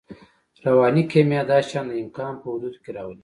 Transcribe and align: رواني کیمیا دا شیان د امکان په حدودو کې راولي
رواني 0.65 1.03
کیمیا 1.11 1.41
دا 1.49 1.57
شیان 1.67 1.85
د 1.89 1.93
امکان 2.03 2.33
په 2.41 2.47
حدودو 2.53 2.81
کې 2.83 2.91
راولي 2.97 3.19